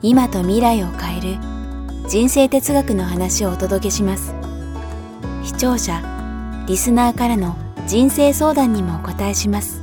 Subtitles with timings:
[0.00, 1.40] 今と未来を変える
[2.08, 4.32] 人生哲学の話をお届けします。
[5.42, 6.00] 視聴者
[6.68, 7.56] リスナーからの
[7.88, 9.82] 人生相談にもお答えします。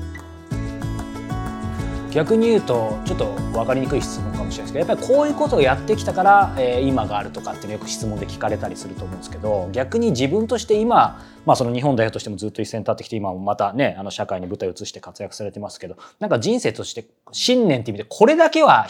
[2.12, 18.88] 逆に言うとちょっと分かりにくい質問かもしれないですけどやっぱりこういうことをやってきたから、えー今があるとかっていうのよく質問で聞かれたりすると思うんですけど逆に自分として今、まあ、その日本代表としてもずっと一線立ってきて今もまたねあの社会に舞台を移して活躍されてますけどなんか人生として信念って意味でこれだけは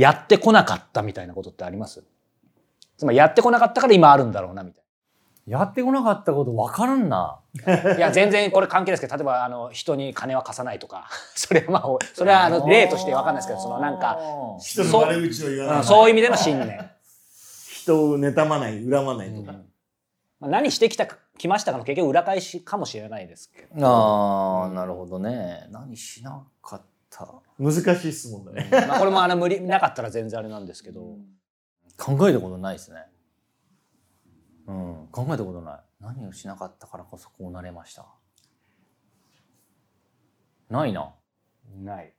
[0.00, 2.02] やってこなかったみたいなことってあります？
[2.96, 4.84] つまりやってこなかったから今あるんだろうなみたい
[5.46, 7.40] やってこなかったこと分からんな。
[7.66, 7.94] な。
[7.96, 11.82] いや全然これ関係ないですけど例えばあの人に金は貸さないとか それはまあ
[12.14, 14.18] それはあの例として分かんないですけどそのなんか
[14.60, 15.76] 人の悪口を言わない。
[15.78, 16.90] うんそういう意味での信念。
[17.82, 19.52] 人を妬まない、恨まないとか。
[20.38, 25.66] まあ、何してきたか来ましたかの結局裏返しかもしれないですけど、ああ、なるほどね。
[25.70, 26.84] 何しなかった？
[27.58, 28.68] 難しい質問だね。
[28.70, 31.18] まあ、これもあの無理なかったら全然あれなんですけど、
[31.98, 33.04] 考えたことないですね。
[34.66, 35.80] うん、考えたことない。
[36.00, 38.06] 何をしなかったからこそこうなれました。
[40.70, 41.12] ないな。
[41.82, 42.12] ない、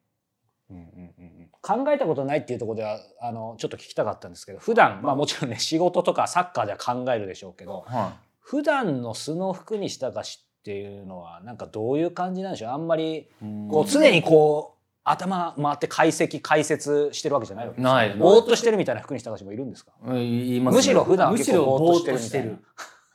[0.69, 12.71] うんうんうんうん、考えたことないっていうところではあのちょっと聞きたかったんですけど普段まあもちろんね仕事とかサッカーでは考えるでしょうけどは普段の素の服にしたかしっていうのはなんかどういう感じなんでしょう？
[12.71, 13.27] あんまりい。
[13.69, 19.91] こう常にこう頭回って解析解説してるわけじゃないわけですかないぼーっとしてるみたいな服にしたかしもいるんですか？
[20.05, 22.57] うん言いますねむしろ普段はむしろ結構ぼぼーっとーっとしるしててる。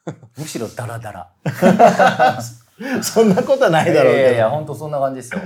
[0.39, 1.31] むしろダラダラ。
[3.03, 4.29] そんなことはないだろうけど。
[4.29, 5.41] いやいや、本当そんな感じですよ。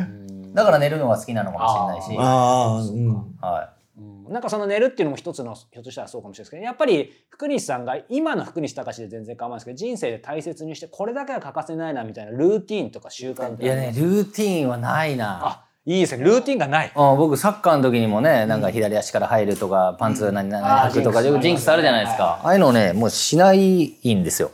[0.54, 2.16] だから寝るのが好きなのかもしれないし。
[2.18, 3.36] ああ、うん。
[3.40, 13.56] はうんなんかその寝るっていうのも一つのひょっとしたらそうかもしれないですけどやっぱり福西さんが今の福西隆で全然構わないですけど人生で大切にしてこれだけは欠かせないなみたいなルーティンとか習慣っい。
[13.56, 15.40] ていやね、ルーティーンはないな。
[15.44, 16.24] あいいですね。
[16.24, 16.92] ルーティンがない。
[16.94, 21.70] あ僕サッカーの時にもねなんか左足から入るとか、パンツ何々履くとかジンクス。
[21.70, 24.50] あるじゃないですか、ああいうのねもうしないんですよ、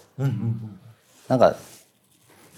[1.27, 1.57] なんか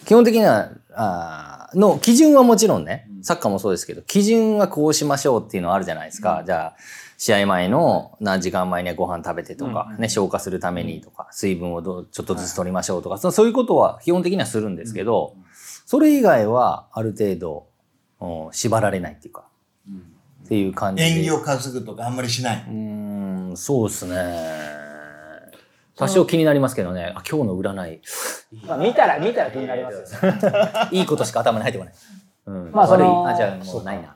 [0.04, 6.76] 基本的にはあーの基準はもちろんねサッカーもそうですけど基準はこうしましょうっていうのはあるじゃないですか、じゃあ
[7.16, 15.34] 試合前の何時間前にはご飯食べてとか、ね、消化するためにとか水分をどうちょっとずつ取りましょうとか、そそういうことは基本的にはするんですけど、
[15.86, 17.68] それ以外はある程度、うん
[18.52, 19.44] 縛られないっていうか、
[20.44, 21.10] っていう感じで。
[21.10, 22.64] 演技を担ぐとかあんまりしない。
[22.68, 24.78] うーん、そうですね。
[25.96, 28.00] 多少気になりますけどね、あ今日の占い、
[28.66, 30.32] まあ、見たら見たら気になりますよ。
[30.32, 30.38] ね
[30.92, 31.94] いいことしか頭に入ってこない。
[32.46, 34.14] うん、まあ悪い、あ、じゃあもうないな。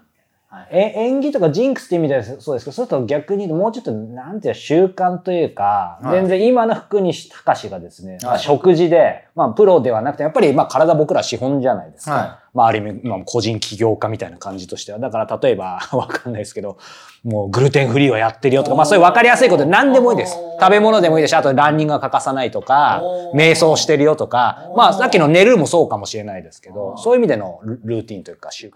[0.71, 6.13] え演技とかジンクスって意味ではそうですけどそうすると逆にもうちょっとなんていうの習慣というか、はい。
[6.13, 14.99] 全然今の福西隆がですね、まあはい食事で、まあ、プロではなくてやっぱりまあ体僕ら資本じゃないですか、はまあ、ある意味、まあ、個人起業家みたいな感じとしては。
[14.99, 16.77] だから例えば わかんないですけど
[17.25, 20.37] もうグルテンフリーはやってるよとか、まあ、そういう分かりやすいことで何でもいいです。
[20.61, 23.03] 食べ物でもいいですしあとランニングは欠かさないとか
[23.35, 24.71] 瞑想してるよとか。
[24.77, 28.73] まあさっきの寝るもそうかもしれないですけどそういう意味でのルルーティンというか習慣。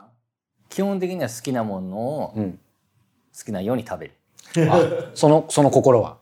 [0.69, 2.58] 基本的には好きなものを好うん
[3.44, 4.12] きなように食べる。
[4.70, 4.81] あ
[5.14, 6.16] そのその心は？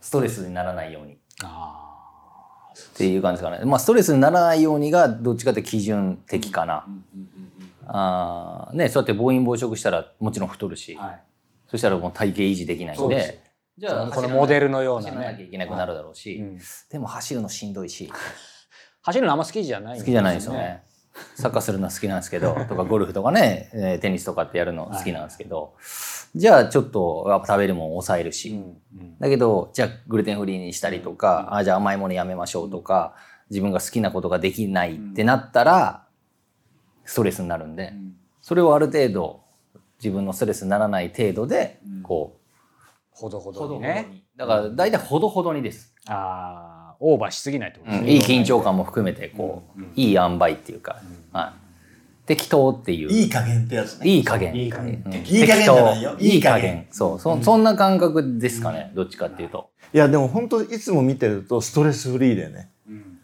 [0.00, 1.18] ストレスにならないように。
[1.42, 1.81] あ
[3.02, 3.64] っていう感じですかね。
[3.64, 6.86] まあ、ストレスにならないようにが、どっちかって基準的かな。
[7.88, 11.22] あーね、そうやって暴飲暴食したらもちろん太るし、はい、
[11.66, 13.42] そしたらもう体型維持できないんで、
[13.76, 16.58] じゃあこのモデルのような走らなきゃねいけなくなるだろうし、うん
[16.90, 18.10] でも走るのしんどいし、
[19.02, 20.84] 走るのあんま好きじゃないん好きじゃないですよね。
[21.34, 25.74] サッカーするのは好きなんですけど、とかゴルフとかね、えーテニスとかってやるの好きなんですけど、
[26.34, 28.62] じゃあちょっとやっぱ食べるもん抑えるし、
[29.18, 33.14] だけど、じゃあグルテンフリーにしたりとか、あじゃあ甘いものやめましょうとか、
[33.50, 36.06] 自分が好きなことができないってなったら、
[37.04, 37.92] ストレスになるんで、
[38.40, 39.42] それをある程度、
[39.98, 42.40] 自分のストレスにならない程度で、こ
[43.28, 45.94] ほどほう、どにねだから大体ほどほどにです。
[46.06, 51.02] ああオーバーしすぎないってことですね、いい緊張感も含めて、こう、いい塩梅っていうか、
[51.32, 51.62] はい。
[52.26, 53.10] 適当っていう。
[53.10, 54.08] いい加減ってやつね。
[54.08, 54.54] いい加減。
[54.54, 56.86] いい加減うんいい加減じゃないよ適当いい加減。
[56.92, 58.92] そう、そ、そんな感覚ですかね。
[58.94, 59.70] どっちかっていうと。
[59.92, 62.71] いや、でも本当いつも見てるとストレスフリーでね。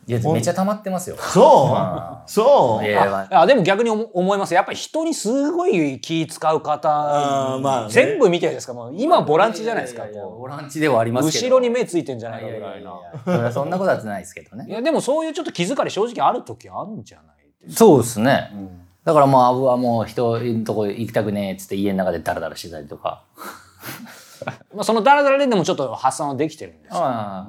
[0.09, 1.17] いや、めっちゃ溜まってますよ。
[1.19, 1.45] そう？
[1.77, 2.85] あそう？
[2.85, 7.91] いやあでも逆に思思いますやっぱり人にすごい気使うあ方ーまあね。
[7.91, 8.73] 全部見てるんですか。
[8.73, 11.45] もう今ボランチじゃないですかややこボランチではありうますけど。
[11.47, 13.53] 後ろに目ついてんじゃないいやいやいやかぐらいな。
[13.53, 14.65] そんなことはないですけどね。
[14.67, 17.37] いやでもそういうちょっと気疲れ正直ある時あるんじゃない
[17.71, 18.51] そうですね。
[18.55, 18.81] ん。
[19.05, 23.25] だからもう、アブはもう人のとこ行きたくねえっつって家の中でダラダラしてたりとか。
[24.75, 27.01] まあそのダラダラでもちょっと発散はできてるんですよ。
[27.03, 27.47] あ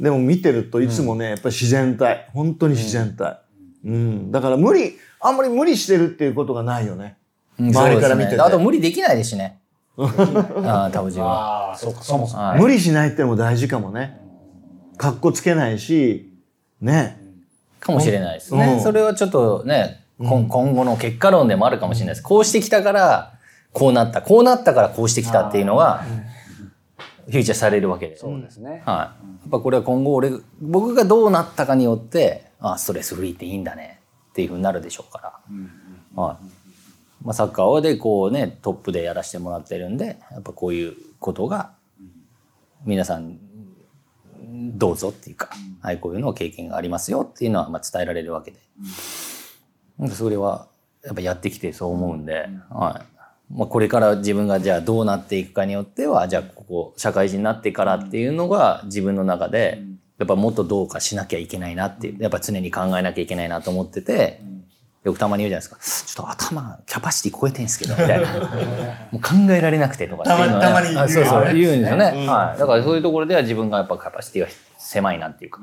[0.00, 2.30] でも見てるといつもね、やっぱり自然体。
[2.32, 3.42] 本当に自然体。
[3.84, 4.32] うん。
[4.32, 7.18] だから無理、あんまり無理してるっていうことがないよね。
[7.58, 8.40] 周りから見てて。
[8.40, 9.60] あと無理できないですしね。
[10.00, 11.68] ああ、多分自分は。
[11.68, 14.18] ああそうかそもそもはい無理しないってのも大事かもね。
[14.96, 16.32] かっこつけないし、
[16.80, 17.20] ね。
[17.78, 18.74] かもしれないですね。
[18.74, 22.22] うんそれはちょっとね、今後の結果論でもあるかもしれないです。
[22.22, 23.34] こうしてきたから、
[23.72, 24.22] こうなった。
[24.22, 26.04] こうなったからこうしてきたっていうのが、
[27.26, 28.16] フューチャーされるわけで。
[28.16, 28.96] そうですねはい。
[28.96, 29.14] や
[29.46, 34.00] っぱこれは今後俺、僕がどうなったかによって、あストレスフリーっていいんだね
[34.30, 35.40] っていうふうになるでしょうか
[36.16, 36.22] ら。
[36.22, 36.60] はい。
[37.22, 41.72] まあ、サッカーでこうね、トップでやらせてもらってるんで、やっぱこういうことが、
[42.84, 43.38] 皆さん、
[44.42, 45.50] どうぞっていうか、
[45.82, 48.58] はい、こういうのを経験がありますよっていうのはまあ伝えられるわけで。
[50.14, 50.68] それは、
[51.04, 53.19] やっぱやってきてそう思うんで、はい。
[53.52, 59.82] まあ、これから自分がじゃあどうなっていくかによっては、じゃあここ、社会人になってからっていうのが自分の中で、
[60.18, 64.40] やっぱもっとどうかしなきゃいけないなっていう、やっぱ常に考えなきゃいけないなと思ってて、
[65.02, 66.06] よくたまに言うじゃないですか。
[66.06, 68.28] ちょっと頭、キャパシティ超えてんすけど、みたいな。
[69.10, 72.04] もう考えられなくてとかっていうのはねたまたまに言うあそうそう、ね言うんですよね。
[72.28, 72.58] はい。
[72.58, 75.60] だからそういうところでは自分がやっぱキャパシティが狭いなっていうか、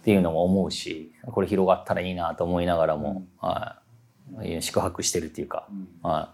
[0.00, 3.76] っていうのも思うし、これ広がったらいいなと思いながらも、は
[4.42, 4.60] い。
[4.60, 5.66] 宿泊してるっていうか、
[6.02, 6.30] は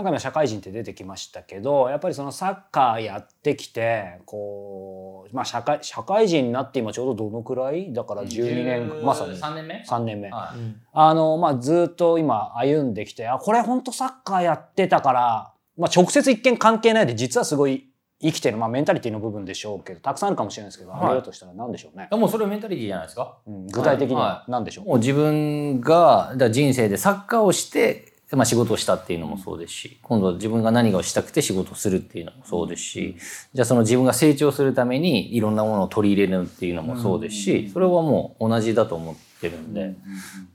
[0.00, 7.92] なんか今社会人って出てきましたけどやっぱりそのサッカーやってきてこう、まあ、社会社会人になって今ちょうどどのくらい？
[7.92, 8.26] だからい。
[8.26, 9.36] 12年まさに。
[9.36, 10.58] 3年目？3年目、はい。
[10.94, 17.86] あのまあずっと今歩んできてあこれ本当サッカーやってたから、まあ、直接一見関係ないで実はすごい
[18.22, 21.00] 生きてる、まあ、メンタリティの部分でしょうけどたくさんあるかもしれないですけど、はい。
[21.00, 23.38] 挙げるとしたら何でしょうね、もうそれはメンタリティじゃないですか？
[23.46, 33.16] うん具体的にはは何でしょう、もう自分がだ人生でサッカーをして、まあ、仕事をしたっていうのもそうですし今度は自分が何がしたくて仕事をするっていうのもそうですし
[33.52, 39.94] じゃあその自分が成長するためにいろんなものを取り入れるっていうのもそうですしそれはもう同じだと思ってるんで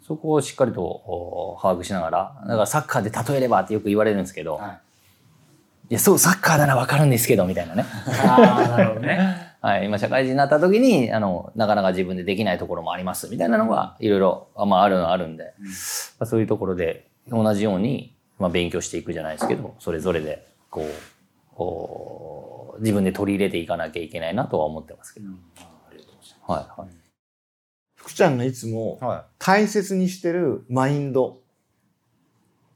[0.08, 4.80] そこをしっかりとお把握しながらだからサッカーで例えればってよく言われるんですけど、はい。
[5.88, 7.86] いや、そう、サッカーならわかるんですけど、みたいなね。
[8.26, 9.54] ああなるほどね。
[9.62, 15.54] はい、今社会人になった時に、あの、なかなか自分でできないところもあります、みたいなのが、いろいろ、あまあ、あるのはあるんで、
[16.20, 25.30] まあ、そういうところで、同じように、まあ、勉強していくじゃないですけど、それぞれで、こう、こう自分で取り入れていかなきゃいけないなとは思ってますけど。
[26.48, 26.90] はい、はい。
[27.96, 31.42] 福ちゃんがいつもは大切にしてるマインド。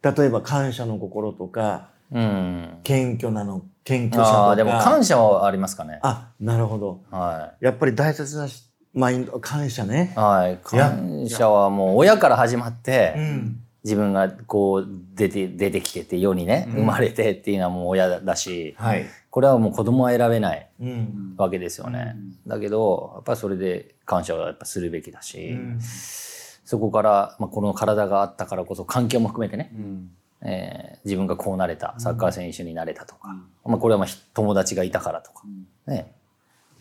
[0.01, 2.15] 例えば感謝の心とか、い。
[2.15, 2.79] うん。
[2.83, 4.43] 謙虚なの、謙虚さとか。
[4.45, 5.99] ああ、でも感謝はありますかね。
[6.01, 7.03] あ、なるほど。
[7.11, 10.19] はやっぱり大切なしマインド、感謝ねい。。
[10.19, 10.57] はい。
[10.63, 13.63] 感謝はもう親から始まって、うん。
[13.89, 19.05] 自分がこう出て、出てきてて世にね、生まれてっていうのはもう親だし、はい。
[19.31, 21.33] これはもう子供は選べないうん。
[21.37, 22.15] わけですよね。
[22.45, 25.79] だけど、やっぱりそれで感謝はやっぱするべきだし、うん。
[25.81, 30.11] そこから、まあ、この体があったからこそ環境も含めてね、うん。
[30.43, 33.29] えー自分がこうなれた、サッカー選手になれたとか、
[33.65, 35.43] まあ、これはまあひ友達がいたからとか、
[35.87, 36.13] ね、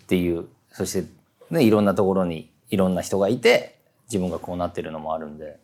[0.03, 1.09] っていう、そして、
[1.50, 5.59] ね、いろんなところにいろんな人がいて、自分がこうなってるのもあるんで、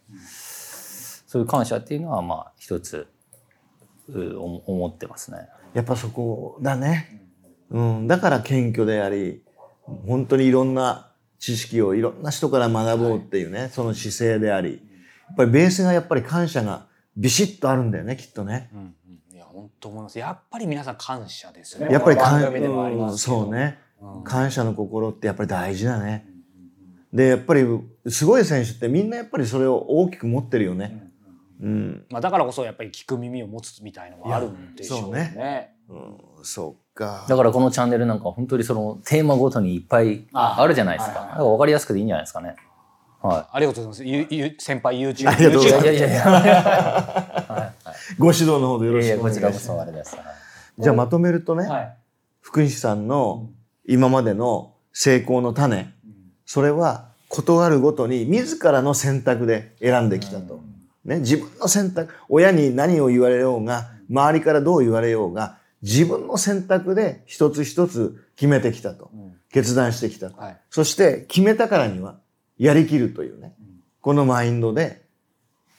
[1.35, 3.09] そういう感謝っていうのは、まあ、一つ、
[4.09, 5.49] う思思ってますね。
[5.73, 7.26] やっぱそこだね。
[7.71, 8.07] うん。
[8.07, 9.43] だから謙虚であり、
[10.07, 11.11] 本当にいろんな
[11.41, 14.75] 知識をいろんな人から学ぼうっていうね、その姿勢であり。
[14.75, 16.87] やっぱりベースがやっぱり感謝が
[17.17, 18.71] ビシッとあるんだよね、きっとね。
[18.73, 18.95] うんうん
[19.33, 26.29] いや本当思いますやっぱり皆さん感謝ですよねやっぱり番感組でもありうんますそうね、うん感謝の心ってやっぱり大事だね。
[27.12, 27.64] で、やっぱり
[28.09, 31.11] すごい選手ってみんなやっぱりそれを大きく持ってるよね。
[31.61, 32.07] うん。
[32.11, 35.33] まあ、だからこそやっぱり聞く耳を持つみたいのがあるんでしょうね。
[35.35, 37.27] いやうん、そうか。
[37.29, 41.19] だからこのチャンネルなんか本当にそのテーマごとにいっぱいあるじゃないですか。
[41.19, 42.57] はいはいだから分かりやすくていいんじゃないですかね。
[43.21, 44.27] はありがとうございます。
[44.27, 45.29] ゆゆ先輩 YouTube。
[45.29, 45.97] ありがとうございますい。
[45.97, 47.73] いやいやいや。
[48.19, 49.41] ご指導のほどよろいやいや、しくお願いします。
[49.41, 50.17] こちらこそあれです。
[50.79, 51.97] じゃあまとめるとね、はい。
[52.41, 53.49] 福西さんの
[53.87, 55.93] 今までの成功の種、
[56.47, 60.63] それは事あるごとに自らの選択で選んできたと。
[61.05, 69.11] ね、自分の選択、親に何を言われようが、周りからどう言われようが、自分の選択で一つ一つ決めてきたと。
[69.51, 70.41] 決断してきたと。
[70.41, 70.57] はい。
[70.69, 72.19] そして決めたからには
[72.59, 73.55] やりきるというね、
[74.01, 75.05] このマインドで、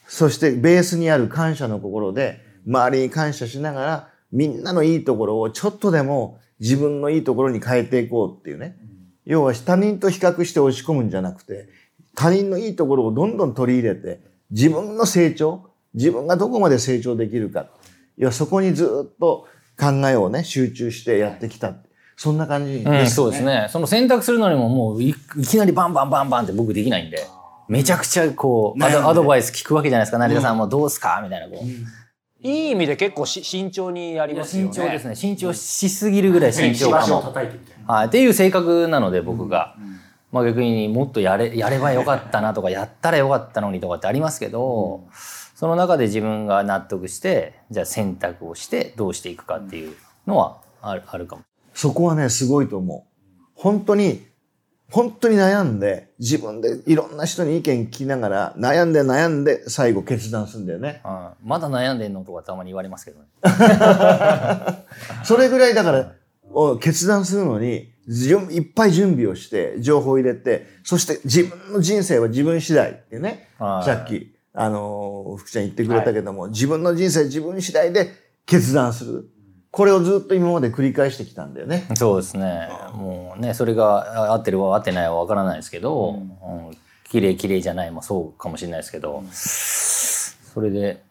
[0.07, 8.77] そしてベースにある感謝の心で、周りに感謝しながら、みんなのいいところをちょっとでも自分のいいところに変えていこうっていうね。
[9.25, 11.67] 要は他人と比較して押し込むんじゃなくて、
[12.15, 17.67] 他人のいいところをどんどん取り入れて、自分の成長、自分がどこまで成長できるか。
[18.17, 19.47] いや、そこにずっと
[19.79, 21.73] 考えをね、集中してやってきた。
[22.17, 22.99] そんな感じですね。
[22.99, 23.67] うん、そうですね。
[23.69, 27.25] その選択するのにももういいきなりバンバンバンバンって僕できないんで、
[27.67, 30.17] めちゃくちゃこう、アドアドバイス聞くわけじゃないですか。
[30.17, 31.19] 成田さんもどうすか？
[31.23, 32.47] みたいなこう。
[32.47, 34.73] いい意味で結構し慎重にやりますよね。
[34.73, 35.15] 慎重ですね。
[35.15, 37.33] 慎重しすぎるぐらい慎重かも。
[37.87, 38.07] はい。
[38.07, 39.75] っていう性格なので僕が。
[40.35, 45.07] まあ逆にもっとやれ、やればよかったなとか、やったらよかったのにとかってありますけど、
[45.55, 49.95] その中で自分が納得して、じゃあ選択をしてどうしていくかっていう
[50.27, 51.43] のはあるあるかも。
[51.73, 53.41] そこはね、すごいと思う。
[53.55, 54.27] 本当に、
[54.91, 61.01] 本当に悩んで、自分でいろんな人に意見聞きながら、悩んで悩んで最後決断するんだよね。
[61.05, 63.27] うんまだ悩んでんのとかたまに言われますけどね。
[65.23, 66.11] それぐらいだから、
[66.51, 78.11] お決断するのに、いっぱい準備をして、情報を入れて、そして自分の人生は自分次第ってね、はいさっき、あのー、福ちゃん言ってくれたけども、自分の人生自分次第で
[78.45, 79.29] 決断する。
[79.71, 81.87] これをずっと今まで繰り返してきたんだよね。
[81.95, 82.69] そうですね。
[82.93, 91.03] もうね、それがあ合ってる合ってないはわからないですけど、うん綺麗綺麗じゃないもそうかもしれないですけど、それで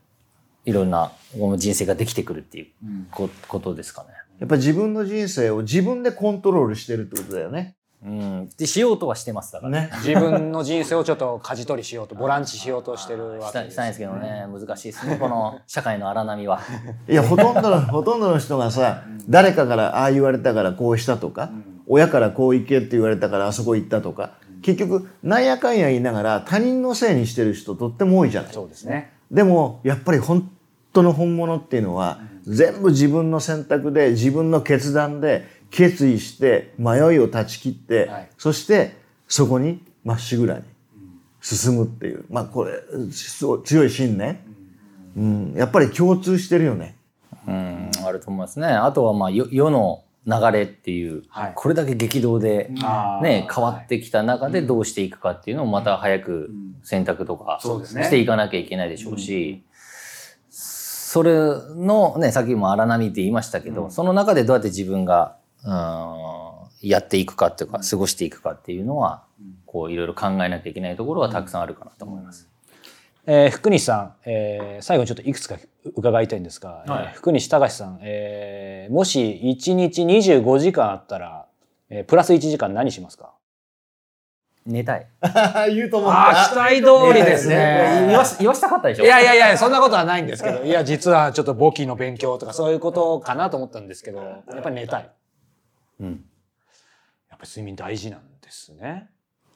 [0.65, 1.13] いろんな
[1.57, 2.67] 人生ができてくるっていう
[3.11, 4.09] こ,、ことですかね。
[4.45, 7.77] やっぱり自分の人生を自分でコントロールしてるってことだよね。
[8.05, 8.51] うん。
[8.59, 9.73] で、しようとはしてますだから。
[9.73, 9.91] ね。
[10.05, 16.61] 自分の人生をちょっと舵取りしようとボランチしようとしてるわけです したいんですけどね、難しいですね、この 社会の荒波は。
[17.09, 21.51] いや、ほとんどの、ほとんどの人がさ、誰かからああ言われたからこうしたとか、
[21.87, 28.53] 親からこう行けって言われたからあそこ行ったとか、結局、なんやかんや言いながら他人のせいにしてる人とっても多いじゃない。
[28.53, 30.51] そうですねでも、やっぱり本
[30.93, 38.29] 当の本物っていうのは、全部自分の選択で、自分の決断で、決意して、迷いを断ち切って、はい。
[38.39, 38.97] そして、
[39.27, 40.65] そこにまっしぐらに
[41.41, 42.25] 進むっていう。
[42.31, 42.73] まあ、これ、
[43.11, 44.39] すごい強い信念。
[45.17, 46.97] うん、やっぱり共通してるよね。
[47.47, 48.67] うん、あると思いますね。
[48.67, 51.53] あとは、まあ、よ世の流れっていう、はい。
[51.55, 52.71] これだけ激動で、
[53.23, 56.51] ね、変わってきた中でどうしていくかっていうのをまた早く
[56.83, 58.05] 選択とかそうですね。
[58.05, 59.63] していかなきゃいけないでしょうし、
[61.15, 61.33] それ
[61.77, 69.23] のね、さっきも荒波って言いましたけど、その中でどうやって自分が、うん、やっていくかっていうか、過ごしていくかっていうのは、
[69.65, 72.49] こういろいろ考えなきゃいけないところはたくさんあるかなと思います。
[73.27, 75.57] えー福西さん、えー最後にちょっといくつか
[75.95, 77.05] 伺いたいんですが、はい。
[77.05, 81.47] えー福西隆さん、えーもし1日25時間あったら、
[81.91, 83.34] えープラス1時間何しますか？
[84.67, 85.07] 寝たい。
[85.75, 88.07] 言うと思ああ期待通りですね。
[88.09, 89.05] 言わし言わしたかったでしょ？
[89.05, 95.11] いやいやいや、そんなことはないんですけど、 いや、実はちょっと簿記の勉強とかそういうことかなと思ったんですけど、やっぱり寝たい。
[96.01, 96.25] うん。
[97.31, 99.11] やっぱり睡眠大事なんですね。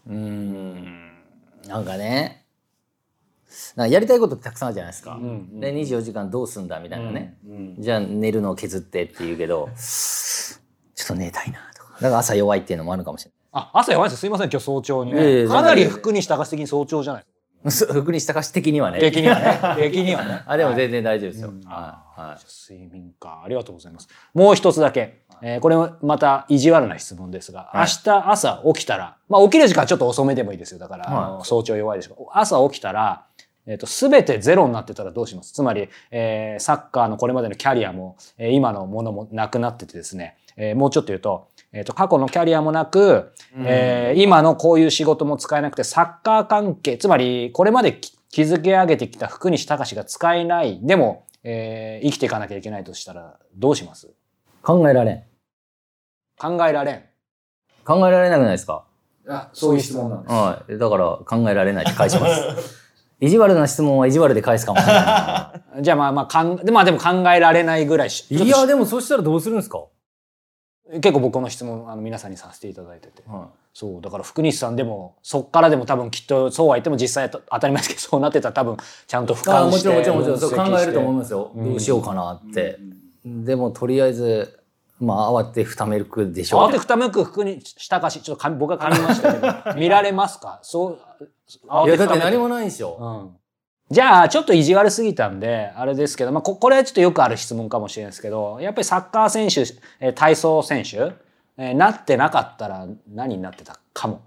[0.06, 1.12] うーん
[1.66, 2.44] なんかね、
[3.76, 5.14] なんかやりたいことってたくさんあるじゃないですか。
[5.14, 5.24] んう
[5.56, 7.38] んで、24時間どうすんだみたいなね。
[7.48, 11.92] うんじゃあ寝るのを削ってって言うけど、ちょっと寝たいなとか。
[11.94, 14.20] だから朝弱いっていうのもあるかもしれあ、朝やばいです。
[14.20, 15.46] すいません、今日早朝にね。
[15.46, 17.22] かなり福西隆的に早朝じゃない
[17.64, 17.94] ですない。
[18.00, 18.98] 福西隆的にはね。
[18.98, 19.04] か。
[19.04, 19.58] 的にはね。
[19.76, 20.42] 的にはね。
[20.46, 21.48] あ、でも全然大丈夫ですよ。
[21.48, 22.20] うんはい。
[22.20, 22.38] はい。
[22.72, 23.42] 睡眠か。
[23.44, 24.08] ありがとうございます。
[24.34, 25.22] もう一つだけ。
[25.40, 30.80] えーこれもまた意地悪な質問ですが、はい明日朝起きたら、まあ起きる時間ちょっと遅めでもいいですよ。
[30.80, 33.24] だから、早朝弱いですけど、朝起きたら、
[33.66, 35.52] えっ、と、すべてゼロになってたらどうします？
[35.52, 41.46] つまり、えーサッカーのこれまでのキャリアも、えー今のものもなくなっててですね、えーもうちょっと言うと、
[41.78, 43.30] えっ、と、過去のキャリアもなく、
[43.64, 54.08] えー今のこういう仕事も使えなくて、サッカー関係、つまり、これまでき築き上げてきた福西隆が使えない、でも、えー生きていかなきゃいけないとしたら、どうします？
[54.62, 55.22] 考えられん。
[56.36, 57.02] 考えられん。
[57.84, 58.84] 考えられなくないですか？
[59.28, 60.32] あ、そういう質問なんです。
[60.34, 60.78] はい。
[60.78, 62.88] だから考えられないって返します。
[63.20, 65.82] 意地悪な質問は意地悪で返すかもしれない。
[65.82, 69.84] じゃあまあまあかん、でまあでも考えられないぐらいし、いや、でもそしたらどうするんですか？
[70.90, 73.22] 結構僕この質問、あの皆さんにさせていただいてて。
[73.26, 78.76] はそう、だから福西さんでも、そっからでも多分きっと、そうは言っても実際と当たり前ですけど、そうなってたら多分、
[79.06, 79.88] ちゃんと俯あ瞰して。
[79.90, 81.52] もちろんもちろんもちろん考えると思いますよ。
[81.54, 82.78] うんどうしようかなって。
[83.24, 84.58] でもとりあえず、
[84.98, 90.58] まあ慌てふためくでしょう慌てふためく福西隆ちょっと噛み僕は噛みましたけど、 見られますか？
[90.62, 90.98] そう、
[91.68, 92.96] 慌いや、だって何もないんでしょ。
[93.00, 93.36] うん
[93.90, 99.62] じゃあ、ちょっと意地悪すぎたんで、あれですけど、まあ、ここれはちょっとよくある質問かもしれないですけど、やっぱりサッカー選手、
[100.00, 101.12] えー体操選手、
[101.56, 104.22] えーなってなかったら何になってたかも。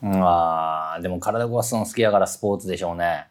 [0.00, 3.26] まあ、でも体壊すの好きやからスポーツでしょうね。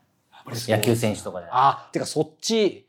[0.45, 1.47] 野球選手とかで。
[1.51, 2.88] あ、てかそっち、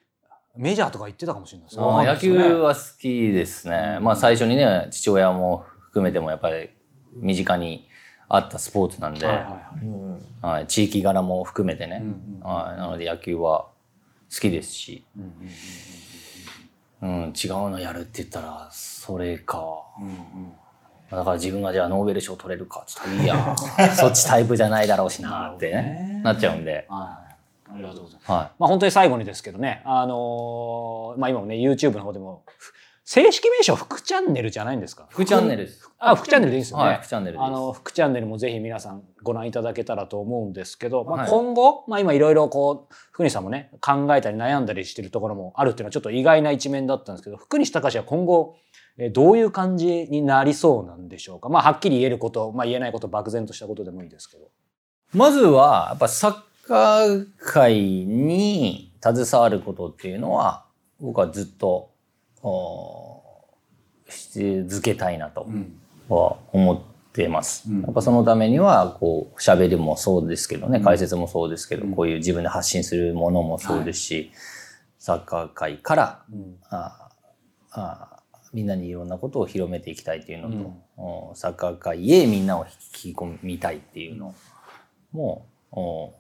[0.56, 1.84] メジャーとか行ってたかもしれないですね。
[1.84, 3.99] あ野球は好きですね。
[4.00, 6.70] まあ最初にね、父親も含めてもやっぱり
[7.14, 7.88] 身近に
[8.32, 10.56] あったスポーツなんで、はいはいはい。
[10.58, 12.04] はい、地域柄も含めてね、
[12.42, 13.66] はい、なので野球は
[14.32, 15.04] 好きですし、
[17.02, 19.84] うん、違うのやるって言ったらそれか、
[21.10, 23.56] だから自分がじゃあノーベル賞取れるかちょっといいや
[23.99, 27.30] そっちタイプじゃないだろうしなってねなっちゃうんで、はい。
[27.72, 28.30] ありがとうございます。
[28.30, 32.72] はまあ本当に最後にですけどね、あのーまあ今もね、YouTube の方でも、ふ
[33.12, 35.02] 正式名称副チャンネルじゃないんですか？
[35.02, 35.90] い、副チャンネルです。
[35.98, 36.84] あ、副チャンネルでいいですよね。
[36.84, 48.54] はい副チャンネルですあの、副チャンネルもぜひ皆さんご覧いただけたらと思うんですけど、まあ、はい今後、まあ今いろいろこう、福西さんもね、考えたり悩んだりしてるところもあるっていうのはちょっと意外な一面だったんですけど、福西隆は今後、
[48.96, 51.48] えーどういう感じになりそうなんでしょうか？
[51.48, 54.52] まあはっきり言えること、まあ言えないこと、漠然としたことでもいいですけど。
[55.14, 60.66] まずは、やっぱサッカー界に携わることっていうのは、
[61.00, 61.90] 僕はずっと、お
[64.09, 65.47] し続けたいなと
[66.09, 66.80] は思っ
[67.12, 67.70] てます。
[67.70, 74.32] やっぱそのためには、こう、喋りもそうですけどね、解説もそうですけど、こういう自分で発信するものもそうですし、
[74.99, 76.25] サッカー界から、
[76.70, 77.09] あ
[77.73, 84.35] あみんなにいろんなことを広めていきたいっていうのと、おサッカー界へみんなを引き込みたいっていうの
[85.12, 86.12] もお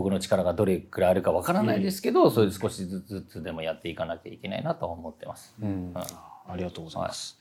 [0.00, 5.54] 僕の力がどれくらいあるかわからないですけど、それで少しずつでもやっていかなきゃいけないなとは思ってます。
[5.62, 5.92] うん。
[5.94, 7.38] ありがとうございます。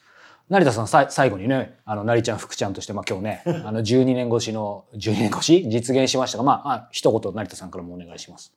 [0.50, 5.70] 成田さんさい最後にね、あの、成ちゃん、福ちゃんとして、まあ今日ね、 あの、12年越しの、12年越し？
[5.70, 8.54] 実現しましたが、まあ、あ一言、成田さんからもお願いします。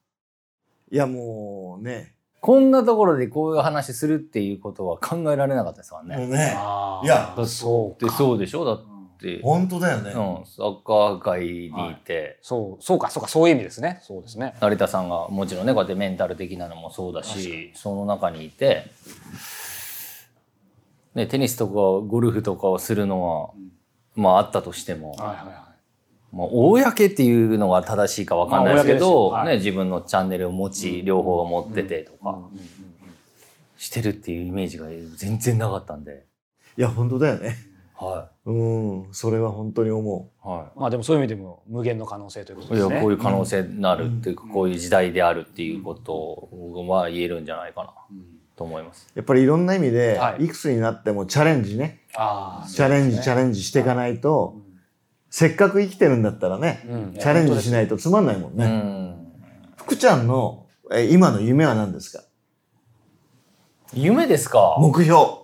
[0.91, 6.17] いやもうね、こんなところでこういう話するっていうことは考えられなかったですからね。
[6.17, 6.57] もうね、
[7.05, 7.97] いやだってそ
[8.35, 8.65] うでしょ？
[8.65, 8.81] だっ
[9.23, 10.13] て、うん、本当だよね。
[10.13, 14.01] サッカー界にいて、そう、そうか、そうか、そういう意味ですね。
[14.03, 14.55] そうですね。
[14.61, 18.87] 成田さんがもちろんねこうやってメンタル的なのもそうだしその中にいて、
[21.15, 21.73] ね、テニスとか
[22.07, 23.51] ゴルフとかをするのは、
[24.15, 25.73] まああったとしても、はいはいは
[26.33, 29.49] まあ、公っていうのが正しいかわかんないですけど、まあはい。
[29.53, 32.39] ね、自分のチャンネルを持ち、両方持っててとか、
[33.77, 36.25] してるっていうイメージが全然なかったんで、
[36.79, 37.57] いや本当だよね。
[38.05, 40.49] はうん、それは本当に思い。
[40.49, 43.01] はいまあでもそういう意味でも無限の可能性ということいやですね。
[43.01, 46.49] こういう可能性になるっていうか、こういう時代であるっていうこと
[46.89, 47.95] は言えるんじゃないかな
[48.57, 49.09] と思います。
[49.15, 49.19] う。
[49.19, 54.57] やっぱりいろんな意味で、はいい、くつになってもチャレンジね、ああ、チャレンジ、チャレンジしていかないと、
[55.31, 58.67] せっかく生きてるんだったらね、うんチャレンジしないとつまんないもんうね。
[58.67, 59.33] ん。
[59.77, 62.25] 福ちゃんのえ今の夢は何ですか？
[63.95, 64.77] 夢ですか？
[64.79, 65.42] 目標。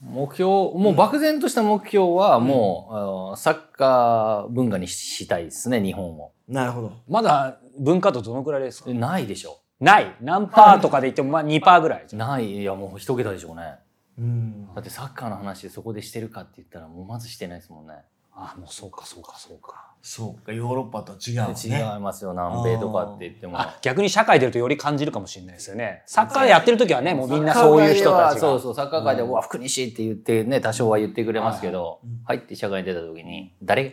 [0.00, 6.32] 目標、もう漠然とした目標はもう、あのサッカー文化にしたいですね、日本を。
[6.48, 6.92] なるほど。
[7.08, 8.90] まだ文化度どのくらいですか？
[8.90, 9.60] ないでしょ。
[9.78, 10.16] ない。
[10.20, 12.06] 何パーとかで言っても、まあ2パーぐらい。
[12.12, 13.74] ない、いやもう一桁でしょうね。
[14.18, 14.74] うん。
[14.74, 17.94] だってサッカーの話そこでしてるかって言ったらもうまずしてないですもんね。
[18.34, 19.86] あもうそうか、そうか、そうか。
[20.02, 21.94] そうか、ヨーロッパとは違うね。
[21.94, 23.60] 違いますよ、南米とかって言っても。
[23.60, 26.02] あ、逆に社会出るとより感じるかもしれないですよね。
[26.06, 28.40] サッカーやってる時はね、もうみんなそういう人たちが。
[28.40, 33.84] そうそう、サッカー界で、うわ、福西って言ってね、多少は言ってくれますけど、入って社会に出た時に、誰？
[33.84, 33.92] っ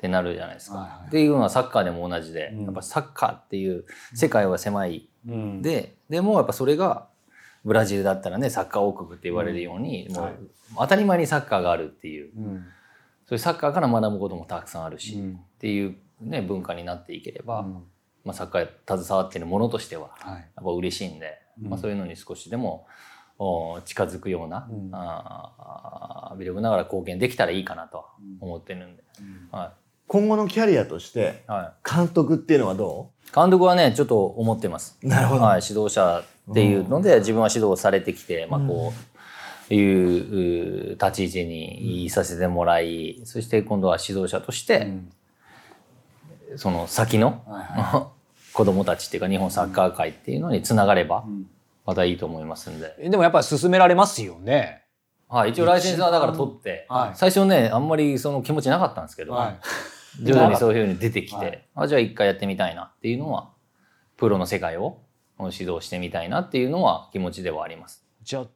[0.00, 0.78] てなるじゃないですか。
[0.78, 1.08] はいはい。
[1.08, 2.64] っていうのはサッカーでも同じで、うん。
[2.64, 5.08] やっぱサッカーっていう世界は狭い。
[5.26, 7.06] うん、で、でもやっぱそれが、
[7.64, 10.34] ブラジルだったらね、サッカー王国って言われるように、もうはい。
[10.76, 12.64] 当たり前にサッカーがあるっていう、うん
[13.28, 15.32] そういうサッカーから学ぶこともたくさんあるし、うん。
[15.34, 17.72] っていうね、文化になっていければ、うん。
[18.24, 20.34] まあ、サッカーに携わっているものとしては、はい。
[20.36, 21.68] やっぱ嬉しいんで、うん。
[21.68, 22.86] まあ、そういうのに少しでも
[23.38, 24.88] お近づくような、うん。
[24.92, 28.06] あー微力ながら貢献できたらいいかなとは
[28.40, 29.02] 思ってるんで、
[29.50, 29.74] は
[30.06, 34.98] 今後のキャリアとして、いは監督っていうのはどい、監督はねちょっと思ってます。
[35.02, 39.07] なるほどはい、指導者っていうので、自分は指導されてきて、まあ、こう
[39.74, 45.12] いうう立ち位置にいさせてもらい、そして今度は指導者として、ん
[46.56, 47.42] その先の、
[48.52, 51.24] 子供たちっていうか日本サッカー界っていうのにつながれば
[51.84, 54.84] またいいと思いますんで、えでもやっぱり進められますよね。
[55.28, 57.16] はい、一応ライセンスはだから取って、はい。
[57.16, 60.24] 最初ねあんまりその気持ちなかったんですけど、はい。
[60.24, 61.64] 徐々にそういうふうに出てきて、はい。
[61.74, 63.50] あじゃあ一回やってみたいなっていうのは
[64.16, 65.00] プロの世界を
[65.38, 68.04] 指導してみたいなっていうのは気持ちではあります。
[68.22, 68.46] じゃあ、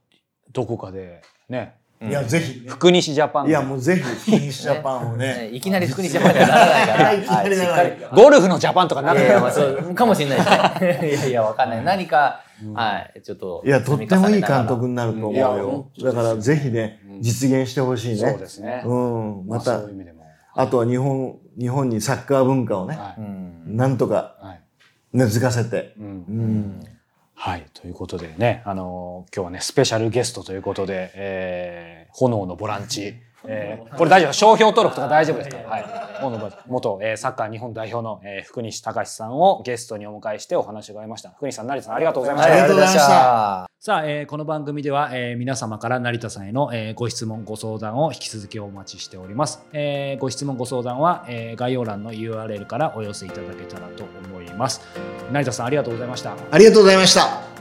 [0.53, 2.69] どこかでね、う、いや、ぜひね。
[2.69, 5.49] 福西ジャパンいや、もうぜひ、フィニッシュジャパンをね。
[5.49, 5.51] ね。
[5.53, 8.23] いきなり福西ジャパンにはならないから、 いきなりならないから。
[8.23, 11.11] ゴルフのジャパンとかなるいやいや、まあ、そうかもしれないですね。
[11.11, 11.85] いやいや、わかんない。
[11.85, 12.41] 何か、
[12.75, 13.63] はい、ちょっと。
[13.65, 15.87] いや、とってもいい監督になると思うよ。
[16.03, 18.31] だから、ぜひね、実現してほしいね。
[18.31, 18.83] そうですね。
[18.85, 19.81] うん、また。
[20.55, 22.99] あとは日本日本にサッカー文化をね、
[23.67, 24.61] なんとかはい。
[25.13, 26.07] 根付かせて、うん。
[26.07, 26.81] うん
[27.45, 33.15] はい、ということでね、あの今日はね、スペシャルゲストということで、えー炎のボランチ、
[33.47, 35.85] えー これ大丈夫商標登録とか大丈夫ですかはい。
[36.69, 41.31] 元、えーサッカー日本代表の、えー福西隆さんをゲストにお迎えしてお話を伺いました。
[41.31, 42.53] 福西さん、成田さん、ありがとうございました。
[42.53, 49.65] ありがとうございましたさあ、えーこの番組では、えー皆様から成田さんへの、えーご質問、ご相談を引き続きお待ちしております。
[49.73, 54.81] えーご質問、ご相談は、えー概要欄の URL からお寄せいただけたらと思います。
[55.33, 56.33] 成田さん、ありがとうございました。
[56.51, 57.52] ありがとうございました。